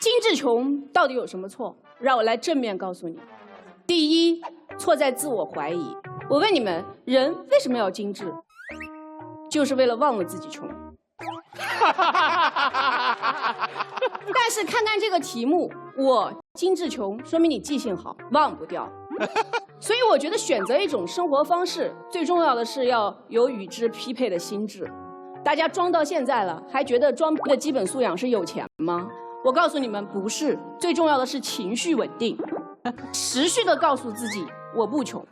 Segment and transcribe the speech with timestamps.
[0.00, 1.76] 精致穷到底有什么错？
[1.98, 3.18] 让我来正面告诉你。
[3.84, 4.40] 第一，
[4.78, 5.96] 错在自我怀疑。
[6.30, 8.32] 我问你们，人为什么要精致？
[9.50, 10.68] 就是为了忘了自己穷。
[14.34, 18.88] 但是看看这个题目，我精致穷，说明你记性好，忘不掉。
[19.80, 24.88] 所以我觉得选择一种生活方式，最重要的是要有与之匹配的心智。
[25.44, 29.08] 大家装到现在了，还觉得装逼的基本素养是有钱吗？
[29.44, 30.58] 我告诉你们，不是。
[30.78, 32.36] 最重要的是情绪稳定，
[33.12, 34.44] 持续的告诉自己
[34.74, 35.24] 我不穷。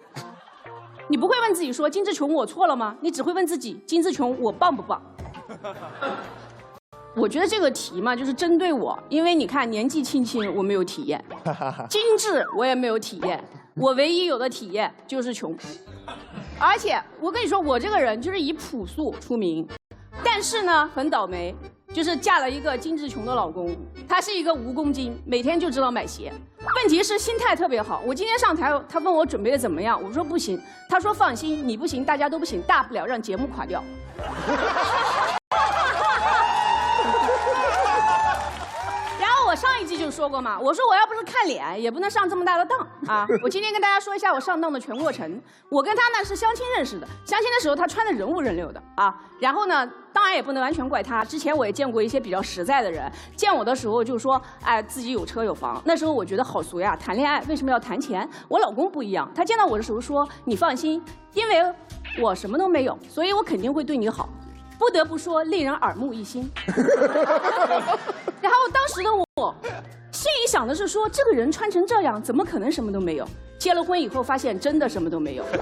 [1.09, 2.97] 你不会问自己说金志穷我错了吗？
[3.01, 5.01] 你只会问自己金志穷我棒不棒？
[7.17, 11.23] 我觉得这个题嘛，就是针对我，因为你看年纪轻轻我没有体验，
[11.89, 13.43] 精致我也没有体验，
[13.75, 15.57] 我唯一有的体验就是穷。
[16.59, 19.67] 而且我跟你说，我这个人就是以朴素出名。
[20.25, 21.55] 但是呢，很倒霉，
[21.97, 23.75] 就是嫁了一个精致穷的老公。
[24.07, 26.31] 他是一个蜈蚣精，每天就知道买鞋。
[26.75, 28.03] 问题是心态特别好。
[28.05, 30.61] 我今天上台，他问我准备的怎么样，我说不行。
[30.91, 33.83] 他说放心，你不行，大家都不行，大不了让节目垮掉。
[39.77, 43.27] 上一季就说过嘛，我说我要不是看脸，也不能上这么大的当啊！
[43.45, 45.39] 我今天跟大家说一下我上当的全过程。
[45.69, 49.15] 我跟他呢是相亲认识的，相亲的时候他穿的人五人六的啊。
[49.39, 55.83] 然后呢，当然也不能完全怪他，之前我也见过一些比较实在的人，见我的时候就说，哎，自己有车有房。
[55.85, 58.27] 那时候我觉得好俗呀，谈恋爱为什么要谈钱？
[58.49, 61.05] 我老公不一样，他见到我的时候说，你放心，
[61.35, 61.63] 因为
[62.19, 64.27] 我什么都没有，所以我肯定会对你好。
[64.79, 66.51] 不得不说，令人耳目一新。
[68.41, 69.55] 然后当时的我，
[70.13, 73.27] 心里想的是说，这个人穿成这样，怎么可能什么都没有？
[73.59, 75.45] 结了婚以后，发现真的什么都没有。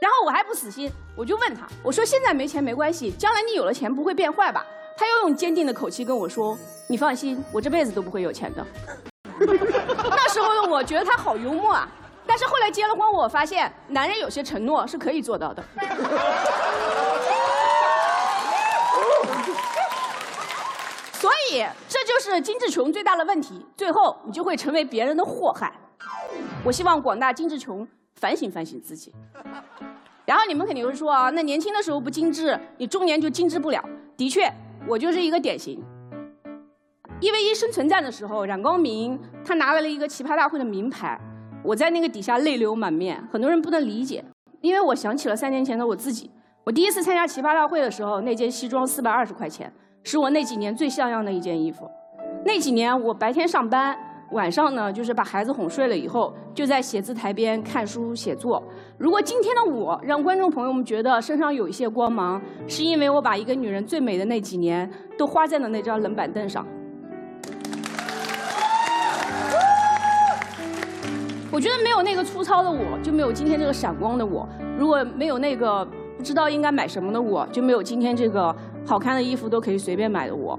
[0.00, 4.64] 然后我还不死心，我就问他，我说现在没钱没关系，将来你有了钱不会变坏吧？
[4.96, 6.56] 他又用坚定的口气跟我说，
[6.88, 8.66] 你放心，我这辈子都不会有钱的。
[9.38, 11.88] 那时候的我觉得他好幽默啊，
[12.26, 15.64] 但是后来结了婚，我发现男人有些承诺是可以做到的。
[21.12, 21.30] 所
[21.88, 23.64] 这就是精致穷最大的问题。
[23.76, 25.72] 最后，你就会成为别人的祸害。
[26.64, 29.12] 我希望广大精致穷反省反省自己。
[30.24, 33.84] 然后你们肯定会说啊，那年轻的时候不精致，你中年就精致不了。
[34.16, 34.50] 的确，
[34.86, 35.82] 我就是一个典型。
[37.20, 41.20] 一 v 一生存战的时候，冉光明他拿来了一个奇葩大会的名牌，
[41.62, 43.22] 我在那个底下泪流满面。
[43.30, 44.24] 很多人不能理解，
[44.60, 46.30] 因为我想起了三年前的我自己。
[46.64, 49.72] 我第一次参加奇葩大会的时候，那件西装四百二十块钱。
[50.04, 51.90] 是我那几年最像样的一件衣服。
[52.44, 53.96] 那几年我白天上班，
[54.32, 58.62] 晚上呢就是把孩子哄睡了以后，就在写字台边看书写作。
[58.98, 66.66] 如果今天的我让观众朋友们觉得身上有一些光芒，是因为我把一个女人最美的那几年都花在了那张冷板凳上。
[71.50, 75.82] 我觉得没有那个粗糙的我，就没有今天这个闪光的我；如果没有那个
[76.18, 78.54] 不知道应该买什么的我，就没有今天这个。
[78.86, 80.58] 好看的衣服都可以随便买的我，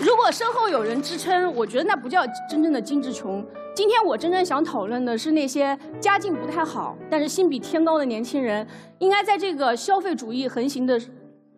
[0.00, 3.44] 如果身后有人支撑，我觉得那不叫真正的精致穷。
[3.74, 8.66] 今天我真正想讨论的是那些家境不太好，但是心比天高的年轻人，
[9.00, 10.98] 应该在这个消费主义横行的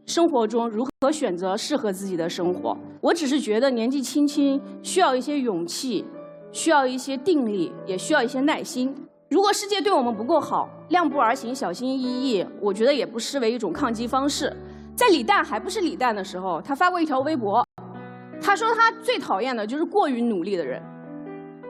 [0.05, 2.77] 生活中，如何选择适合自己的生活。
[3.01, 6.05] 我只是觉得年纪轻轻需要一些勇气，
[6.51, 9.06] 需要一些定力，也需要一些耐心。
[9.29, 14.55] 如果世界对我们不够好，量步而行，小心翼翼，我觉得也不失为一种抗击方式。
[14.95, 17.67] 在李诞还不是李诞的时候，他发过一条微博，
[18.41, 20.81] 他说他最讨厌的就是过于努力的人。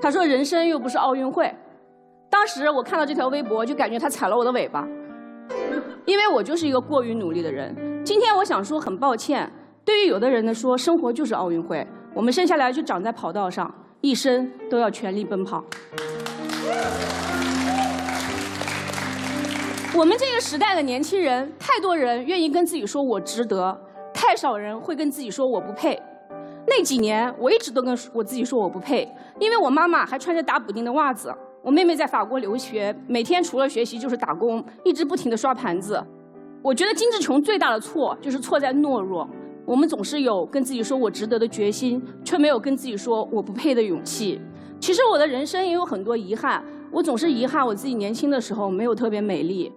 [0.03, 1.51] 他说人生又不是奥运会。
[2.29, 4.87] 当时我看到这条微博，就感觉他踩了我的尾巴，
[6.05, 7.75] 因为我就是一个过于努力的人。
[8.05, 9.51] 今天我想说，很抱歉，
[9.83, 15.65] 对于有的人来说，生活就是奥运会，我们生下来就长在跑道上，一生都要全力奔跑。
[19.99, 23.75] 我们这个时代的年轻人，太多人愿意跟自己说“我值得”，
[24.13, 25.99] 太少人会跟自己说“我不配”。
[26.69, 29.11] 那几年，我一直都跟我自己说“我不配”，
[29.41, 35.99] 因为我妈妈还穿着打补丁的袜子，我妹妹在法国留学，每天除了学习就是打工，一直不停地刷盘子。
[36.61, 39.27] 我觉得金志琼最大的错就是错在懦弱。
[39.65, 44.39] 我们总是有跟自己说“我值得”的决心，却没有跟自己说“我不配”的勇气。
[44.79, 46.63] 其实我的人生也有很多遗憾，
[46.93, 49.73] 我总是遗憾我自己年轻的时候没有特别美丽。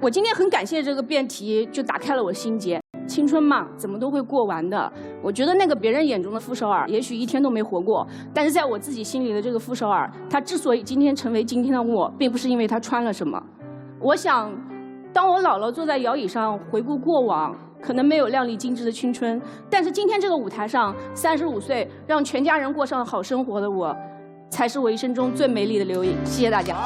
[0.00, 2.80] 我今天很感谢这个辩题，就打开了我心结。
[3.08, 4.92] 青春嘛，怎么都会过完的。
[5.20, 8.06] 我觉得那个别人眼中的傅首尔，也许一天都没活过。
[8.32, 13.42] 但是在我自己心里的这个傅首尔，他之所以今天成为今天的我，并不是因为他穿了什么。
[13.98, 14.52] 我想，
[15.12, 23.96] 当我老了坐在摇椅上回顾过往，可能没有靓丽精致的青春，但是今天这个舞台上，三十五岁让全家人过上好生活的我，
[24.48, 26.14] 才是我一生中最美丽的留影。
[26.24, 26.76] 谢谢大家。